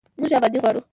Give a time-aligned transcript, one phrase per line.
[0.19, 0.81] موږ ابادي غواړو